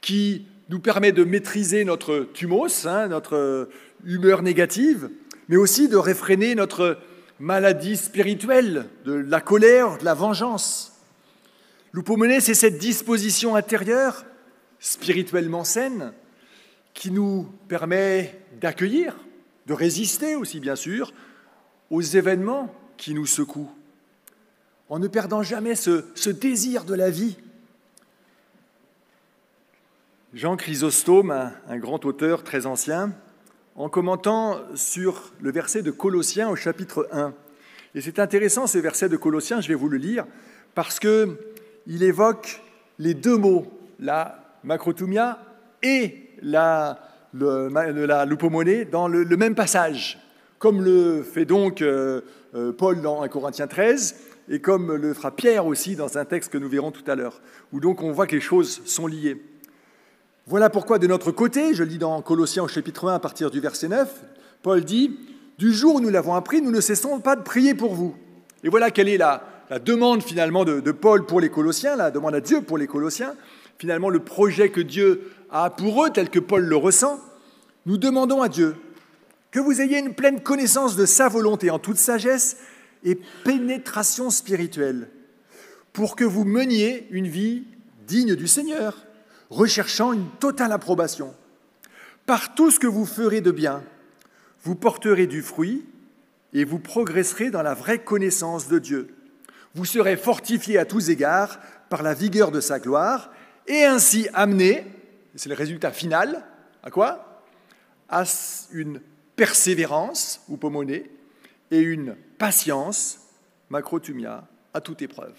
[0.00, 3.68] qui nous permet de maîtriser notre thumos, hein, notre
[4.04, 5.10] humeur négative,
[5.48, 6.98] mais aussi de réfréner notre
[7.40, 10.92] maladie spirituelle, de la colère, de la vengeance.
[11.92, 14.24] L'upomone, c'est cette disposition intérieure,
[14.78, 16.12] spirituellement saine,
[16.94, 19.16] qui nous permet d'accueillir,
[19.66, 21.12] de résister aussi, bien sûr,
[21.90, 23.70] aux événements qui nous secouent,
[24.90, 27.38] en ne perdant jamais ce, désir de la vie
[30.34, 33.12] Jean Chrysostome, un, grand auteur très ancien,
[33.74, 37.32] en commentant sur le verset de Colossiens au chapitre 1.
[37.94, 40.26] Et c'est intéressant ce verset de Colossiens, je vais vous le lire,
[40.74, 42.62] parce qu'il évoque
[42.98, 43.66] les deux mots,
[43.98, 45.40] la macrotumia
[45.82, 47.00] et la,
[47.32, 50.20] le, dans le, même passage,
[50.60, 52.20] comme le fait donc euh,
[52.54, 56.52] euh, Paul dans 1 Corinthiens 13, et comme le fera Pierre aussi dans un texte
[56.52, 57.40] que nous verrons tout à l'heure,
[57.72, 59.42] où donc on voit que les choses sont liées.
[60.46, 63.60] Voilà pourquoi de notre côté, je lis dans Colossiens au chapitre 1 à partir du
[63.60, 64.08] verset 9,
[64.62, 65.18] Paul dit,
[65.58, 68.16] Du jour où nous l'avons appris, nous ne cessons pas de prier pour vous.
[68.64, 69.44] Et voilà quelle est la,
[69.84, 73.34] demande finalement de, de, Paul pour les Colossiens, la demande à Dieu pour les Colossiens,
[73.78, 77.20] finalement le projet que Dieu a pour eux tel que Paul le ressent.
[77.86, 78.74] Nous demandons à Dieu
[79.50, 82.56] que vous ayez une pleine connaissance de sa volonté en toute sagesse
[83.04, 85.08] et pénétration spirituelle,
[85.92, 87.64] pour que vous meniez une vie
[88.06, 89.06] digne du Seigneur
[89.50, 91.34] recherchant une totale approbation.
[92.26, 93.82] Par tout ce que vous ferez de bien,
[94.62, 95.84] vous porterez du fruit
[96.52, 99.14] et vous progresserez dans la vraie connaissance de Dieu.
[99.74, 101.58] Vous serez fortifiés à tous égards
[101.88, 103.32] par la vigueur de sa gloire
[103.66, 104.84] et ainsi amenés,
[105.34, 106.44] c'est le résultat final,
[106.82, 107.42] à quoi?
[108.08, 108.24] À
[108.72, 109.00] une
[109.36, 111.10] persévérance, ou pomoné,
[111.70, 113.20] et une patience,
[113.68, 115.34] macrotumia, à toute épreuve.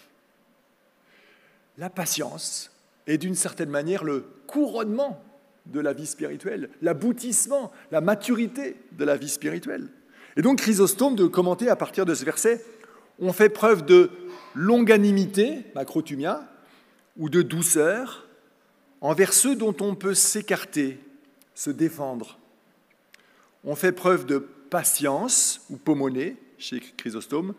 [1.78, 2.72] La patience,
[3.08, 5.24] est d'une certaine manière le couronnement
[5.68, 9.90] de la vie spirituelle, l'aboutissement, la maturité de la vie spirituelle.
[10.38, 12.64] Et donc Chrysostome de commenter à partir de ce verset,
[13.20, 14.10] on fait preuve de
[14.56, 16.48] longanimité, macrotumia,
[17.18, 18.28] ou de douceur
[19.02, 21.00] envers ceux dont on peut s'écarter,
[21.54, 22.40] se défendre.
[23.64, 27.54] On fait preuve de patience, ou pomoné, chez Chrysostome,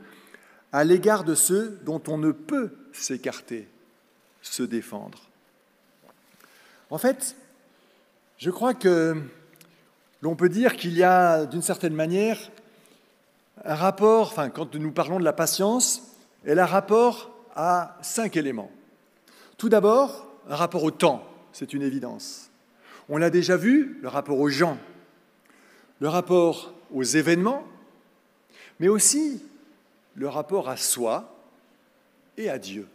[0.72, 3.68] à l'égard de ceux dont on ne peut s'écarter,
[4.40, 5.28] se défendre.
[6.90, 7.36] En fait,
[8.38, 9.14] je crois que
[10.22, 12.50] l'on peut dire qu'il y a d'une certaine manière
[13.64, 18.70] un rapport, enfin quand nous parlons de la patience, elle a rapport à cinq éléments.
[19.58, 22.50] Tout d'abord, un rapport au temps, c'est une évidence.
[23.10, 24.78] On l'a déjà vu, le rapport aux gens,
[26.00, 27.64] le rapport aux événements,
[28.80, 29.42] mais aussi
[30.14, 31.34] le rapport à soi
[32.36, 32.86] et à Dieu.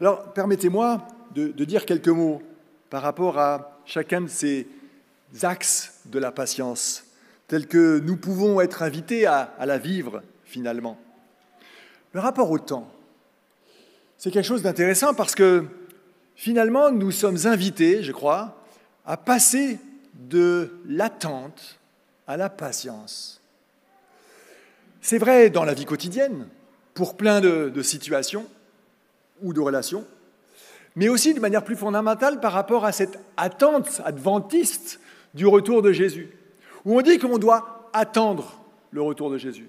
[0.00, 2.42] Alors, permettez-moi de, dire quelques mots
[2.90, 4.66] par rapport à chacun de ces
[5.42, 7.04] axes de la patience,
[7.48, 10.98] tels que nous pouvons être invités à, la vivre finalement.
[12.12, 12.90] Le rapport au temps,
[14.16, 15.64] c'est quelque chose d'intéressant parce que
[16.36, 18.64] finalement, nous sommes invités, je crois,
[19.04, 19.78] à passer
[20.14, 21.78] de l'attente
[22.26, 23.40] à la patience.
[25.00, 26.46] C'est vrai dans la vie quotidienne,
[26.94, 28.46] pour plein de situations
[29.42, 30.06] ou de relations,
[30.96, 35.00] mais aussi de manière plus fondamentale par rapport à cette attente adventiste
[35.34, 36.30] du retour de Jésus,
[36.84, 38.60] où on dit qu'on doit attendre
[38.90, 39.68] le retour de Jésus.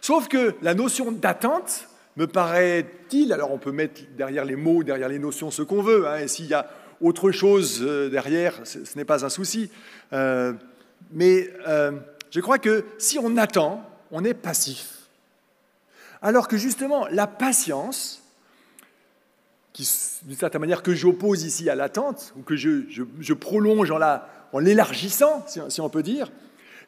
[0.00, 5.08] Sauf que la notion d'attente, me paraît-il, alors on peut mettre derrière les mots, derrière
[5.08, 6.68] les notions ce qu'on veut, hein, et s'il y a
[7.00, 9.70] autre chose euh, derrière, ce, n'est pas un souci.
[10.12, 10.52] Euh,
[11.12, 11.92] mais euh,
[12.30, 15.00] je crois que si on attend, on est passif.
[16.22, 18.22] Alors que justement, la patience,
[19.74, 25.80] d'une certaine manière, que j'oppose ici à l'attente, ou que je, prolonge en l'élargissant, si,
[25.80, 26.30] on peut dire.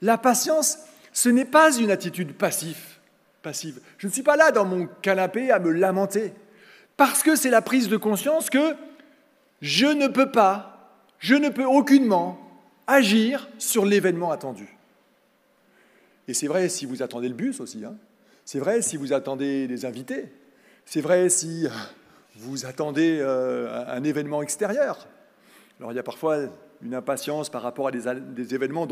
[0.02, 0.78] La patience,
[1.12, 2.98] ce n'est pas une attitude passive.
[3.42, 3.80] passive.
[3.98, 6.34] Je ne suis pas là dans mon canapé à me lamenter,
[6.96, 8.74] parce que c'est la prise de conscience que
[9.62, 12.41] je ne peux pas, je ne peux aucunement
[12.92, 14.76] agir sur l'événement attendu.
[16.28, 17.96] Et c'est vrai si vous attendez le bus aussi, hein.
[18.44, 20.26] c'est vrai si vous attendez des invités,
[20.84, 21.66] c'est vrai si
[22.36, 25.08] vous attendez euh, un événement extérieur.
[25.80, 26.38] Alors il y a parfois
[26.82, 28.86] une impatience par rapport à des, événements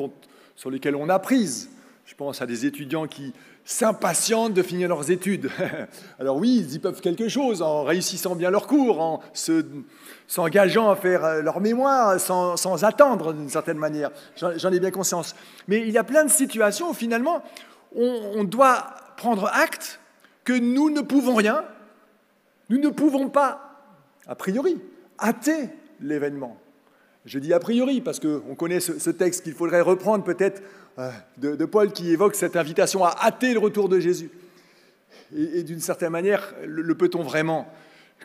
[0.57, 1.71] sur lesquels on a prise.
[2.11, 3.33] Je pense à des étudiants qui
[3.65, 5.49] s'impatientent de finir leurs études.
[6.19, 9.23] Alors oui, ils y peuvent quelque chose en réussissant bien leur cours, en
[10.27, 14.11] s'engageant à faire euh, leur mémoire sans, attendre d'une certaine manière.
[14.35, 15.37] J'en ai bien conscience.
[15.69, 17.45] Mais il y a plein de situations où finalement
[17.95, 20.01] on doit prendre acte
[20.43, 21.65] que nous ne pouvons rien,
[22.71, 23.85] nous ne pouvons pas,
[24.27, 24.81] a priori,
[25.21, 25.69] hâter
[26.01, 26.60] l'événement.
[27.31, 30.61] Je dis a priori parce qu'on connaît ce, texte qu'il faudrait reprendre peut-être
[30.99, 34.33] euh, de, Paul qui évoque cette invitation à hâter le retour de Jésus.
[35.37, 37.73] Et, d'une certaine manière, le, peut-on vraiment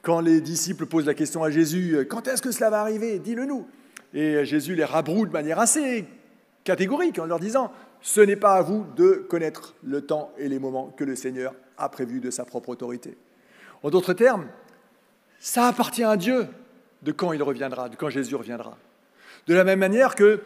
[0.02, 3.20] Quand les disciples posent la question à Jésus, euh, quand est-ce que cela va arriver?
[3.20, 3.68] Dis-le nous.
[4.12, 6.06] Et Jésus les rabroue de manière assez
[6.64, 10.58] catégorique en leur disant, ce n'est pas à vous de connaître le temps et les
[10.58, 13.16] moments que le Seigneur a prévus de sa propre autorité.
[13.84, 14.48] En d'autres termes,
[15.38, 16.48] ça appartient à Dieu
[17.04, 18.76] de quand il reviendra, de quand Jésus reviendra.
[19.48, 20.42] De la même manière que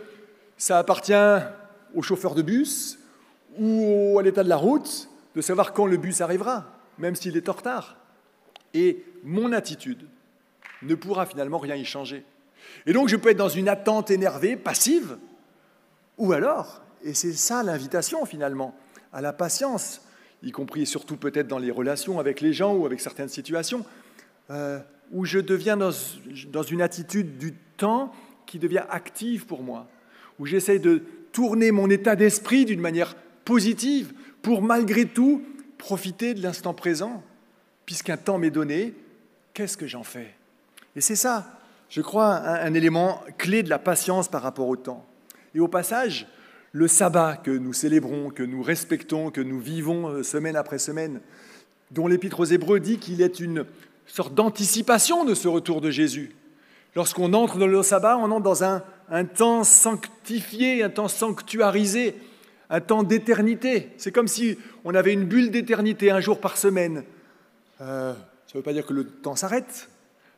[0.58, 1.14] ça appartient
[1.96, 3.00] au chauffeur de bus
[3.58, 6.66] ou à l'état de la route de savoir quand le bus arrivera,
[6.98, 7.98] même s'il est en retard.
[8.74, 10.08] Et mon attitude
[10.82, 12.24] ne pourra finalement rien y changer.
[12.86, 15.18] Et donc je peux être dans une attente énervée, passive,
[16.18, 18.76] ou alors, et c'est ça l'invitation finalement,
[19.14, 20.02] à la patience,
[20.44, 23.86] y compris et surtout peut-être dans les relations avec les gens ou avec certaines situations,
[24.50, 24.80] euh,
[25.12, 25.92] où je deviens dans,
[26.48, 28.12] dans, une attitude du temps
[28.50, 29.88] qui devient active pour moi,
[30.40, 35.44] où j'essaie de tourner mon état d'esprit d'une manière positive pour malgré tout
[35.78, 37.24] profiter de l'instant présent,
[37.86, 38.96] puisqu'un temps m'est donné,
[39.54, 40.34] qu'est-ce que j'en fais?
[40.96, 41.60] Et c'est ça,
[41.90, 45.06] je crois, un élément clé de la patience par rapport au temps.
[45.54, 46.28] Et au passage,
[46.72, 51.22] le sabbat que nous célébrons, que nous respectons, que nous vivons euh, semaine après semaine,
[51.92, 53.66] dont l'Épître aux Hébreux dit qu'il est une
[54.06, 56.32] sorte d'anticipation de ce retour de Jésus.
[56.96, 62.16] Lorsqu'on entre dans le sabbat, on entre dans un, temps sanctifié, un temps sanctuarisé,
[62.70, 63.90] un temps d'éternité.
[63.98, 67.04] C'est comme si on avait une bulle d'éternité un jour par semaine.
[67.82, 69.90] Euh, ça ne veut pas dire que le temps s'arrête,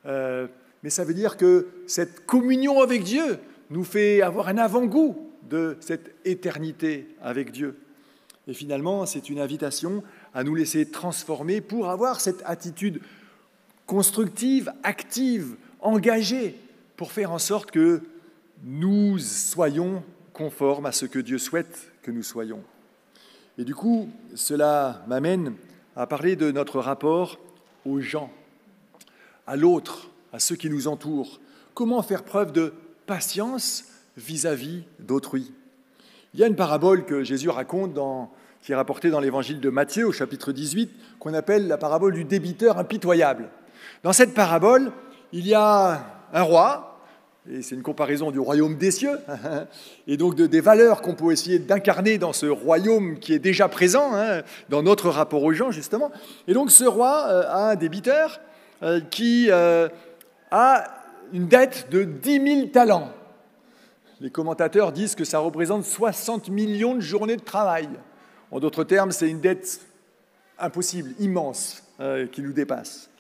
[0.06, 0.48] euh,
[0.84, 5.78] mais ça veut dire que cette communion avec Dieu nous fait avoir un avant-goût de
[5.80, 7.78] cette éternité avec Dieu.
[8.48, 13.02] Et finalement, c'est une invitation à nous laisser transformer pour avoir cette attitude
[13.86, 16.56] constructive, active, engagée,
[16.96, 18.02] pour faire en sorte que
[18.64, 22.62] nous soyons conformes à ce que Dieu souhaite que nous soyons.
[23.58, 25.56] Et du coup, cela m'amène
[25.96, 27.40] à parler de notre rapport
[27.86, 28.32] aux gens,
[29.48, 31.42] à l'autre, à ceux qui nous entourent.
[31.74, 32.74] Comment faire preuve de
[33.08, 35.52] patience vis-à-vis d'autrui?
[36.34, 38.00] Il y a une parabole que Jésus raconte
[38.62, 42.24] qui est rapportée dans l'évangile de Matthieu au chapitre 18, qu'on appelle la parabole du
[42.24, 43.50] débiteur impitoyable.
[44.04, 44.92] Dans cette parabole,
[45.34, 46.92] il y a un roi,
[47.50, 49.18] et c'est une comparaison du royaume des cieux,
[50.08, 53.68] et donc de, des valeurs qu'on peut essayer d'incarner dans ce royaume qui est déjà
[53.68, 56.12] présent, hein, dans notre rapport aux gens, justement.
[56.48, 58.40] Et donc ce roi euh, a un débiteur
[58.84, 59.90] euh, qui euh,
[60.52, 60.84] a
[61.34, 63.12] une dette de 10 000 talents.
[64.20, 67.90] Les commentateurs disent que ça représente 60 millions de journées de travail.
[68.52, 69.82] En d'autres termes, c'est une dette
[70.60, 71.84] impossible, immense,
[72.32, 73.11] qui nous dépasse.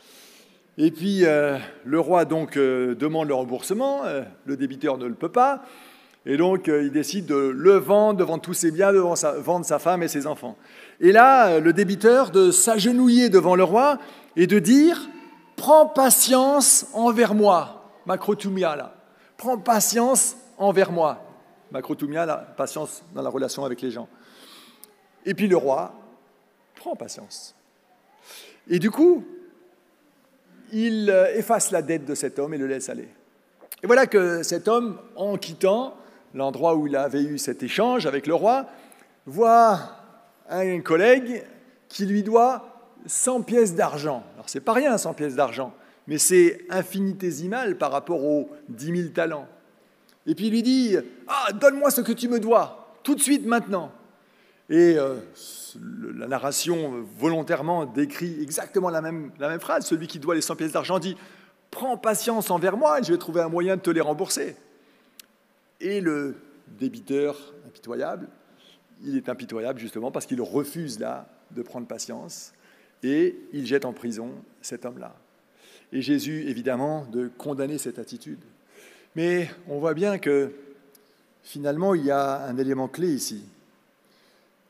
[0.84, 4.02] Et puis, euh, le roi donc euh, demande le remboursement,
[4.46, 5.62] le débiteur ne le peut pas,
[6.26, 9.78] et donc il décide de le vendre, de vendre tous ses biens, de vendre sa
[9.78, 10.58] femme et ses enfants.
[11.00, 14.00] Et là, le débiteur de s'agenouiller devant le roi
[14.36, 15.08] et de dire
[15.56, 18.96] Prends patience envers moi, macrotumia là.
[19.38, 21.24] Prends patience envers moi.
[21.70, 24.08] Macrotumia, la patience dans la relation avec les gens.
[25.26, 25.94] Et puis le roi
[26.76, 27.56] prend patience.
[28.68, 29.24] Et du coup,
[30.72, 33.08] il euh, efface la dette de cet homme et le laisse aller.
[33.84, 35.96] Et voilà que cet homme, en quittant
[36.34, 38.68] l'endroit où il avait eu cet échange avec le roi,
[39.26, 39.80] voit
[40.50, 41.44] un collègue
[41.88, 42.72] qui lui doit
[43.06, 44.24] 100 pièces d'argent.
[44.36, 45.74] Alors c'est pas rien 100 pièces d'argent,
[46.08, 49.48] mais c'est infinitésimal par rapport aux 10 000 talents.
[50.28, 53.46] Et puis il lui dit Ah, donne-moi ce que tu me dois, tout de suite,
[53.46, 53.92] maintenant.
[54.70, 55.16] Et euh,
[56.16, 59.86] la narration volontairement décrit exactement la même, la même phrase.
[59.86, 61.16] Celui qui doit les 100 pièces d'argent dit
[61.70, 64.56] prends patience envers moi et je vais trouver un moyen de te les rembourser.
[65.80, 66.36] Et le
[66.80, 68.28] débiteur impitoyable,
[69.04, 72.54] il est impitoyable justement parce qu'il refuse là de prendre patience
[73.04, 74.32] et il jette en prison
[74.62, 75.16] cet homme-là.
[75.92, 78.40] Et Jésus, évidemment, de condamner cette attitude.
[79.16, 80.52] Mais on voit bien que
[81.44, 83.44] finalement, il y a un élément clé ici.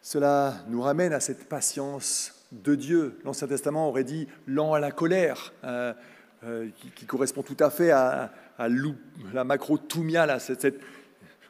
[0.01, 3.19] Cela nous ramène à cette patience de Dieu.
[3.23, 5.93] L'Ancien Testament aurait dit lent à la colère, euh,
[6.43, 8.31] euh, qui, correspond tout à fait à,
[9.33, 10.37] la macro-toumia, là,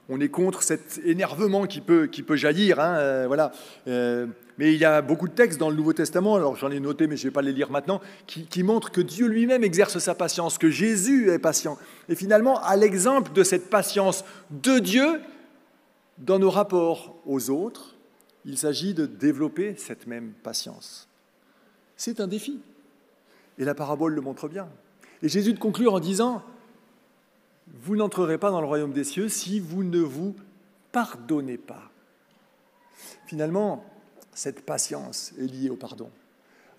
[0.09, 2.79] on est contre cet énervement qui peut, jaillir.
[2.79, 3.51] Hein, euh, voilà.
[4.57, 7.07] Mais il y a beaucoup de textes dans le Nouveau Testament, alors j'en ai noté,
[7.07, 10.13] mais je ne vais pas les lire maintenant, qui montrent que Dieu lui-même exerce sa
[10.13, 11.77] patience, que Jésus est patient.
[12.09, 15.21] Et finalement, à l'exemple de cette patience de Dieu,
[16.17, 17.95] dans nos rapports aux autres,
[18.45, 21.07] il s'agit de développer cette même patience.
[21.95, 22.59] C'est un défi.
[23.57, 24.67] Et la parabole le montre bien.
[25.21, 26.43] Et Jésus de conclure en disant,
[27.67, 30.35] vous n'entrerez pas dans le royaume des cieux si vous ne vous
[30.91, 31.91] pardonnez pas.
[33.27, 33.85] Finalement,
[34.33, 36.09] cette patience est liée au pardon,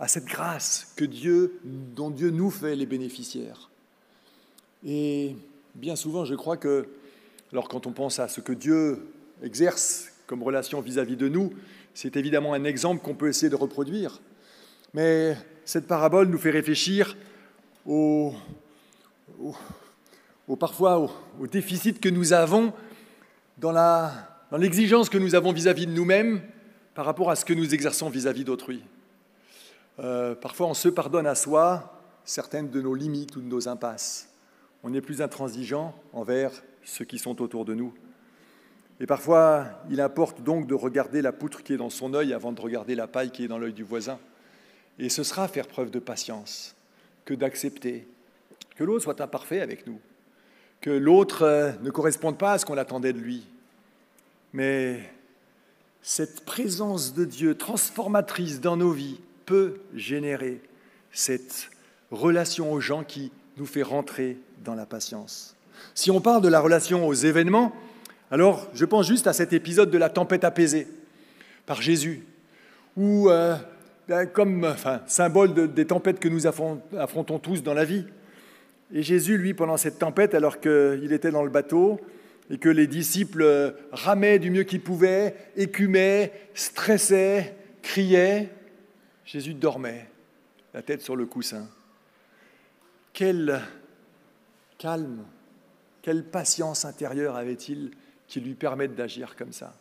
[0.01, 3.71] à cette grâce que Dieu, dont Dieu nous fait les bénéficiaires.
[4.85, 5.37] Et
[5.75, 6.89] bien souvent, je crois que,
[7.53, 9.07] alors quand on pense à ce que Dieu
[9.43, 11.53] exerce comme relation vis-à-vis de nous,
[11.93, 14.19] c'est évidemment un exemple qu'on peut essayer de reproduire.
[14.95, 17.19] Mais cette parabole nous fait réfléchir
[17.85, 18.33] au,
[20.59, 21.01] parfois
[21.39, 22.73] au, déficit que nous avons
[23.59, 24.11] dans,
[24.53, 26.41] l'exigence que nous avons vis-à-vis de nous-mêmes
[26.95, 28.83] par rapport à ce que nous exerçons vis-à-vis d'autrui.
[29.99, 34.31] Euh, parfois, on se pardonne à soi certaines de nos limites ou de nos impasses.
[34.83, 36.53] On est plus intransigeant envers
[36.85, 37.93] ceux qui sont autour de nous.
[39.03, 42.53] Et parfois, il importe donc de regarder la poutre qui est dans son œil avant
[42.53, 44.17] de regarder la paille qui est dans l'œil du voisin.
[45.01, 46.77] Et ce sera faire preuve de patience
[47.25, 48.07] que d'accepter
[48.77, 49.99] que l'autre soit imparfait avec nous,
[50.81, 53.45] que l'autre euh, ne corresponde pas à ce qu'on attendait de lui.
[54.53, 55.01] Mais
[56.01, 60.61] cette présence de Dieu transformatrice dans nos vies peut générer
[61.11, 61.71] cette
[62.13, 65.57] relation aux gens qui nous fait rentrer dans la patience.
[65.93, 67.73] Si on parle de la relation aux événements,
[68.33, 70.89] alors je pense juste à cet épisode de la tempête apaisée
[71.67, 72.25] par Jésus,
[72.97, 73.55] où, euh,
[74.09, 74.75] ben, comme
[75.07, 78.05] symbole des tempêtes que nous affrontons tous dans la vie,
[78.95, 82.01] et Jésus, lui, pendant cette tempête, alors qu'il était dans le bateau
[82.51, 88.51] et que les disciples ramaient du mieux qu'ils pouvaient, écumaient, stressaient, criaient,
[89.25, 90.09] Jésus dormait,
[90.75, 91.69] la tête sur le coussin.
[93.13, 93.61] Quel
[94.79, 95.25] calme,
[96.03, 97.93] quelle patience intérieure avait-il
[98.33, 99.75] qui lui permette d'agir comme ça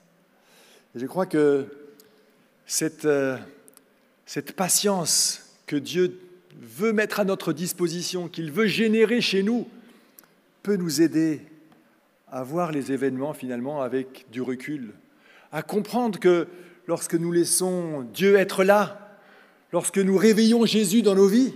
[0.93, 1.67] et Je crois que
[2.65, 3.37] cette, euh,
[4.25, 6.19] cette patience que Dieu
[6.59, 9.69] veut mettre à notre disposition, qu'il veut générer chez nous,
[10.63, 11.39] peut nous aider
[12.29, 14.91] à voir les événements finalement avec du recul,
[15.53, 16.45] à comprendre que
[16.87, 19.17] lorsque nous laissons Dieu être là,
[19.71, 21.53] lorsque nous réveillons Jésus dans nos vies,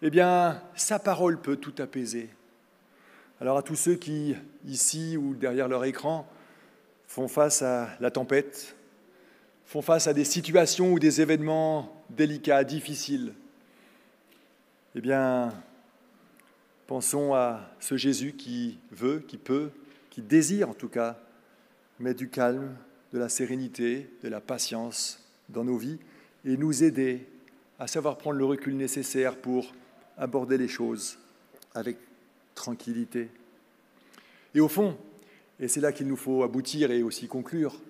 [0.00, 2.30] eh bien, sa parole peut tout apaiser.
[3.40, 6.28] Alors à tous ceux qui, ici ou derrière leur écran,
[7.06, 8.76] font face à la tempête,
[9.64, 13.32] font face à des situations ou des événements délicats, difficiles,
[14.94, 15.54] eh bien,
[16.86, 19.70] pensons à ce Jésus qui veut, qui peut,
[20.10, 21.18] qui désire en tout cas
[21.98, 22.76] mettre du calme,
[23.14, 25.98] de la sérénité, de la patience dans nos vies
[26.44, 27.26] et nous aider
[27.78, 29.72] à savoir prendre le recul nécessaire pour
[30.18, 31.18] aborder les choses
[31.74, 31.96] avec
[32.54, 33.28] tranquillité.
[34.54, 34.96] Et au fond,
[35.58, 37.80] et c'est là qu'il nous faut aboutir et aussi conclure,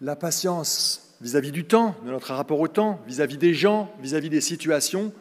[0.00, 4.20] la patience vis-à-vis du temps, de notre rapport au temps, vis-à-vis des gens, vis à
[4.20, 5.12] -vis des situations,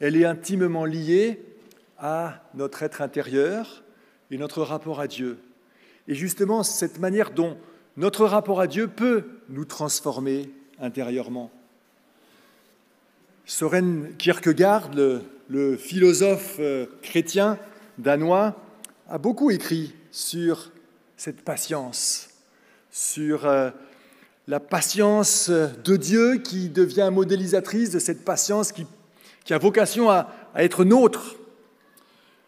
[0.00, 1.40] elle est intimement liée
[1.98, 3.82] à notre être intérieur
[4.30, 5.38] et notre rapport à Dieu.
[6.08, 7.56] Et justement, cette manière dont
[7.96, 10.50] notre rapport à Dieu peut nous transformer
[10.80, 11.50] intérieurement.
[13.46, 15.22] Soren Kierkegaard, le,
[15.76, 17.58] philosophe euh, chrétien
[17.98, 18.56] danois,
[19.08, 20.70] a beaucoup écrit sur
[21.16, 22.30] cette patience,
[22.90, 23.70] sur euh,
[24.48, 28.86] la patience de Dieu qui devient modélisatrice de cette patience qui
[29.50, 31.36] a vocation à, être nôtre.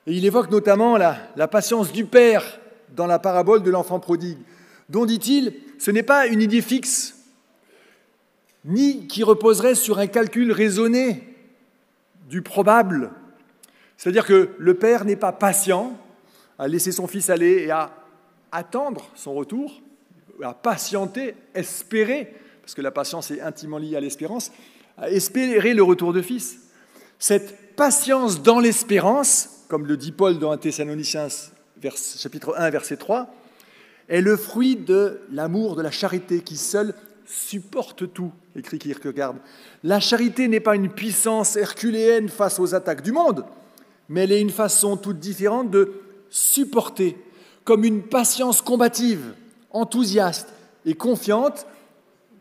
[0.07, 2.61] Et il évoque notamment la patience du Père
[2.95, 4.39] dans la parabole de l'enfant prodigue,
[4.89, 7.17] dont dit-il, ce n'est pas une idée fixe,
[8.65, 11.36] ni qui reposerait sur un calcul raisonné
[12.27, 13.11] du probable.
[13.97, 15.97] C'est-à-dire que le Père n'est pas patient
[16.59, 17.93] à laisser son Fils aller et à
[18.53, 19.81] attendre son retour,
[20.43, 24.51] à patienter, espérer, parce que la patience est intimement liée à l'espérance,
[24.99, 26.59] à espérer le retour de Fils.
[27.19, 31.29] Cette patience dans l'espérance, comme le dit Paul dans 1 Thessaloniciens
[32.19, 33.33] chapitre 1, verset 3,
[34.09, 36.95] est le fruit de l'amour, de la charité qui seul
[37.27, 39.35] supporte tout, écrit Kierkegaard.
[39.83, 43.45] La charité n'est pas une puissance herculéenne face aux attaques du monde,
[44.09, 45.93] mais elle est une façon toute différente de
[46.31, 47.17] supporter,
[47.65, 49.35] comme une patience combative,
[49.71, 50.49] enthousiaste
[50.85, 51.67] et confiante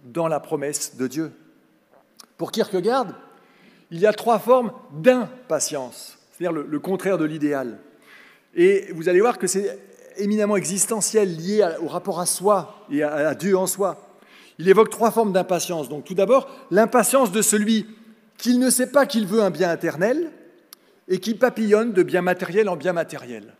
[0.05, 1.31] dans la promesse de Dieu.
[2.37, 3.07] Pour Kierkegaard,
[3.91, 7.79] il y a trois formes d'impatience, c'est-à-dire le, contraire de l'idéal.
[8.53, 9.79] Et vous allez voir que c'est
[10.17, 14.04] éminemment existentiel, lié au rapport à soi et à, à Dieu en soi.
[14.59, 15.89] Il évoque trois formes d'impatience.
[15.89, 17.87] Donc tout d'abord, l'impatience de celui
[18.37, 20.31] qui ne sait pas qu'il veut un bien éternel
[21.07, 23.53] et qui papillonne de bien matériel en bien matériel.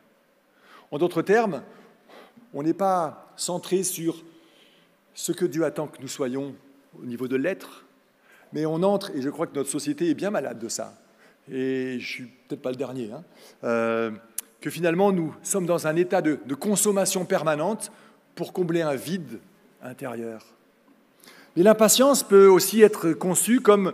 [0.92, 1.62] En d'autres termes,
[2.54, 4.24] on n'est pas centré sur
[5.14, 6.56] ce que Dieu attend que nous soyons
[7.02, 7.86] au niveau de l'être,
[8.54, 10.94] mais on entre, et je crois que notre société est bien malade de ça,
[11.52, 13.24] et je ne suis peut-être pas le dernier, hein,
[13.64, 14.12] euh,
[14.62, 17.92] que finalement nous sommes dans un état de, de consommation permanente
[18.36, 19.40] pour combler un vide
[19.82, 20.55] intérieur.
[21.56, 23.94] Mais l'impatience peut aussi être conçue comme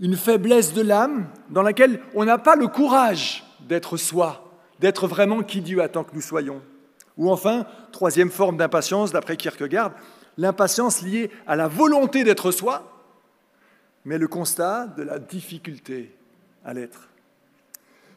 [0.00, 5.42] une faiblesse de l'âme dans laquelle on n'a pas le courage d'être soi, d'être vraiment
[5.42, 6.62] qui Dieu attend que nous soyons.
[7.16, 9.92] Ou enfin, troisième forme d'impatience, d'après Kierkegaard,
[10.38, 12.90] l'impatience liée à la volonté d'être soi,
[14.04, 16.14] mais le constat de la difficulté
[16.64, 17.08] à l'être.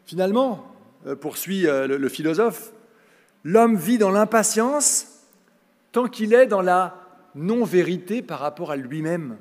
[0.06, 0.66] Finalement,
[1.06, 2.72] euh, poursuit euh, le philosophe,
[3.44, 5.08] l'homme vit dans l'impatience
[5.92, 7.03] tant qu'il est dans la
[7.36, 9.38] non-vérité par rapport à lui-même.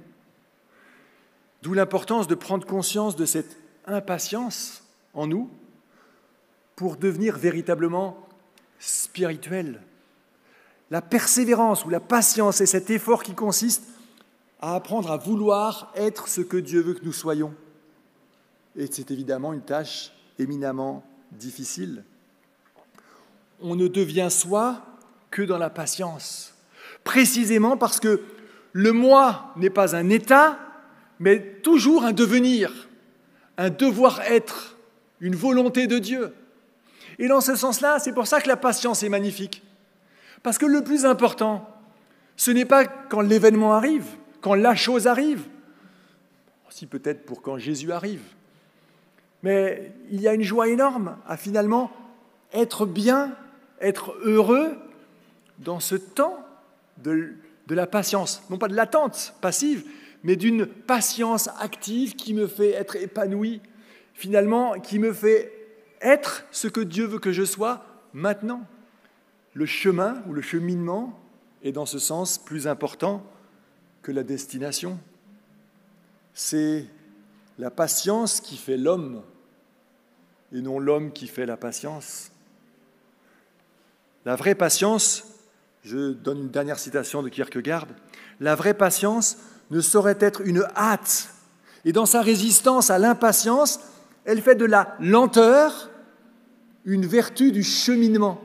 [1.63, 4.85] D'où l'importance de prendre conscience de cette impatience
[5.15, 5.51] en nous
[6.77, 8.27] pour devenir véritablement
[8.79, 9.81] spirituel.
[10.91, 13.85] La persévérance ou la patience est cet effort qui consiste
[14.61, 17.55] à apprendre à vouloir être ce que Dieu veut que nous soyons.
[18.77, 22.05] Et c'est évidemment une tâche éminemment difficile.
[23.61, 24.83] On ne devient soi
[25.31, 26.55] que dans la patience,
[27.05, 28.21] précisément parce que
[28.73, 30.59] le moi n'est pas un état,
[31.19, 32.89] mais toujours un devenir,
[33.59, 34.77] un devoir-être,
[35.21, 36.33] une volonté de Dieu.
[37.19, 39.63] Et dans ce sens-là, c'est pour ça que la patience est magnifique.
[40.43, 41.69] Parce que le plus important,
[42.37, 44.07] ce n'est pas quand l'événement arrive,
[44.41, 45.45] quand la chose arrive,
[46.71, 48.23] si peut-être pour quand Jésus arrive,
[49.43, 51.91] mais il y a une joie énorme à finalement
[52.53, 53.37] être bien,
[53.81, 54.77] être heureux
[55.59, 56.39] dans ce temps
[57.03, 57.35] de,
[57.69, 59.85] la patience, non pas de l'attente passive,
[60.23, 63.61] mais d'une patience active qui me fait être épanoui,
[64.15, 65.53] finalement, qui me fait
[66.01, 68.67] être ce que Dieu veut que je sois maintenant.
[69.55, 71.19] Le chemin ou le cheminement
[71.63, 73.25] est dans ce sens plus important
[74.03, 74.99] que la destination.
[76.35, 76.87] C'est
[77.59, 79.23] la patience qui fait l'homme
[80.53, 82.31] et non l'homme qui fait la patience.
[84.25, 85.32] La vraie patience,
[85.83, 87.87] je donne une dernière citation de Kierkegaard,
[88.41, 89.39] la vraie patience
[89.71, 91.31] ne saurait être une hâte.
[91.85, 93.81] Et dans sa résistance à l'impatience,
[94.25, 95.91] elle fait de la lenteur
[96.85, 98.41] une vertu du cheminement.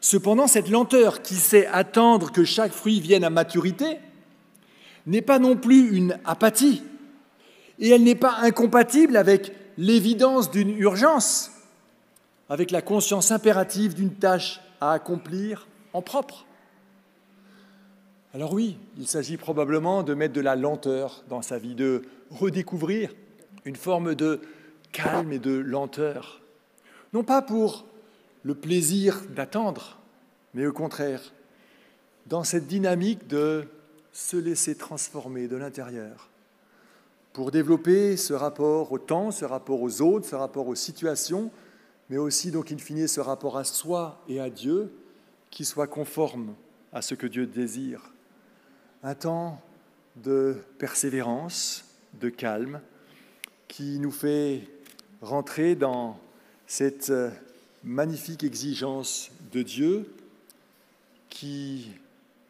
[0.00, 3.98] Cependant, cette lenteur qui sait attendre que chaque fruit vienne à maturité
[5.06, 6.82] n'est pas non plus une apathie,
[7.78, 11.50] et elle n'est pas incompatible avec l'évidence d'une urgence,
[12.50, 15.66] avec la conscience impérative d'une tâche à accomplir
[16.02, 16.46] propre.
[18.34, 23.14] Alors oui, il s'agit probablement de mettre de la lenteur dans sa vie, de redécouvrir
[23.64, 24.40] une forme de
[24.92, 26.40] calme et de lenteur
[27.12, 27.86] non pas pour
[28.42, 29.98] le plaisir d'attendre,
[30.54, 31.32] mais au contraire,
[32.26, 33.64] dans cette dynamique de
[34.12, 36.28] se laisser transformer de l'intérieur,
[37.32, 41.50] pour développer ce rapport au temps, ce rapport aux autres, ce rapport aux situations,
[42.10, 44.90] mais aussi, donc, in fine, ce rapport à soi et à Dieu
[45.50, 46.54] qui soit conforme
[46.92, 48.12] à ce que Dieu désire.
[49.02, 49.60] Un temps
[50.16, 51.84] de persévérance,
[52.20, 52.80] de calme,
[53.68, 54.68] qui nous fait
[55.20, 56.18] rentrer dans
[56.66, 57.12] cette
[57.84, 60.12] magnifique exigence de Dieu
[61.28, 61.92] qui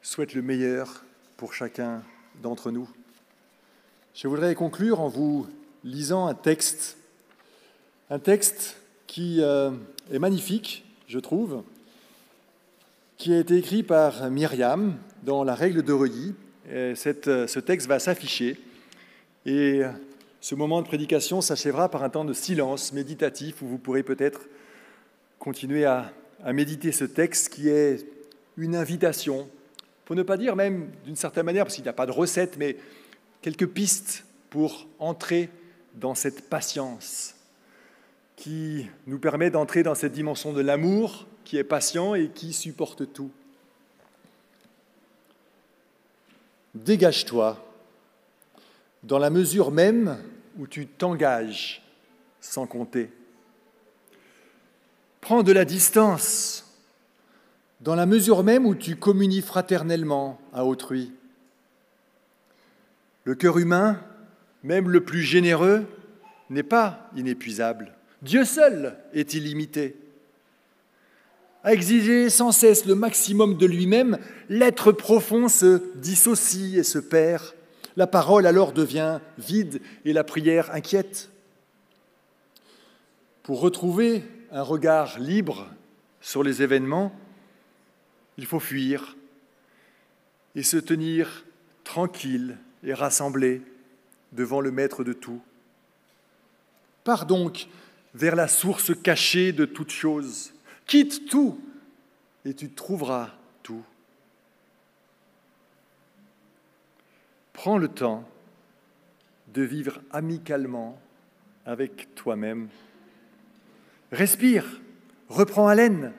[0.03, 1.05] souhaite le meilleur
[1.37, 2.03] pour chacun
[2.43, 2.89] d'entre nous.
[4.15, 5.47] Je voudrais conclure en vous
[5.85, 6.97] lisant un texte,
[8.11, 8.77] un texte
[9.07, 9.71] qui euh,
[10.11, 11.63] est magnifique, je trouve,
[13.19, 16.37] qui a été écrit par Myriam dans la règle de Reuilly.
[16.69, 18.57] Euh, ce texte va s'afficher
[19.45, 19.83] et
[20.41, 24.43] ce moment de prédication s'achèvera par un temps de silence méditatif où vous pourrez peut-être
[25.41, 26.12] continuer à,
[26.53, 28.07] méditer ce texte qui est
[28.57, 29.49] une invitation,
[30.05, 32.57] pour ne pas dire même d'une certaine manière, parce qu'il n'y a pas de recette,
[32.57, 32.77] mais
[33.43, 35.51] quelques pistes pour entrer
[35.97, 37.35] dans cette patience
[38.37, 43.11] qui nous permet d'entrer dans cette dimension de l'amour qui est patient et qui supporte
[43.11, 43.31] tout.
[46.75, 47.57] Dégage-toi
[49.03, 50.19] dans la mesure même
[50.59, 51.83] où tu t'engages
[52.43, 53.11] sans compter.
[55.23, 56.67] Prends de la distance
[57.81, 61.13] dans la mesure même où tu communies fraternellement à autrui.
[63.25, 63.99] Le cœur humain,
[64.63, 65.87] même le plus généreux,
[66.51, 67.95] n'est pas inépuisable.
[68.21, 69.97] Dieu seul est illimité.
[71.65, 77.43] À exiger sans cesse le maximum de lui-même, l'être profond se dissocie et se perd.
[77.97, 81.31] La parole alors devient vide et la prière inquiète.
[83.43, 85.69] Pour retrouver un regard libre
[86.21, 87.13] sur les événements,
[88.37, 89.17] il faut fuir
[90.55, 91.45] et se tenir
[91.83, 93.63] tranquille et rassemblé
[94.33, 95.41] devant le Maître de tout.
[97.05, 97.67] Pars donc
[98.15, 100.53] vers la source cachée de toute chose.
[100.89, 101.61] Quitte tout
[102.47, 103.84] et tu trouveras tout.
[107.53, 108.26] Prends le temps
[109.53, 110.99] de vivre amicalement
[111.66, 112.70] avec toi-même.
[114.12, 114.80] Respire,
[115.28, 116.14] reprends haleine,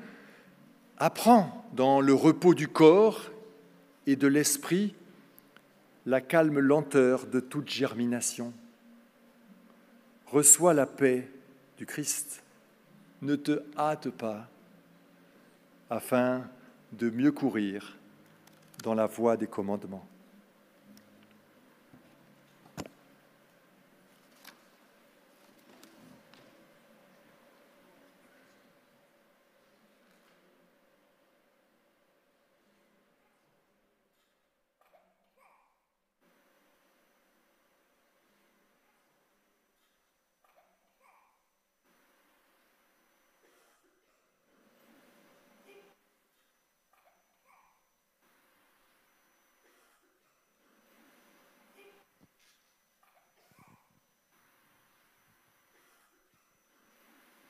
[1.00, 3.32] apprends dans le repos du corps
[4.06, 4.94] et de l'esprit
[6.06, 8.54] la calme lenteur de toute germination.
[10.28, 11.28] Reçois la paix
[11.78, 12.44] du Christ.
[13.24, 14.48] Ne te hâte pas
[15.90, 16.44] afin
[16.92, 17.98] de mieux courir
[18.84, 20.06] dans la voie des commandements.